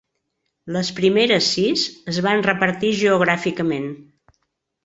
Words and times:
Les 0.77 0.89
primeres 0.99 1.51
sis 1.57 1.83
es 2.15 2.21
van 2.29 2.41
repartir 2.49 2.91
geogràficament. 3.03 3.87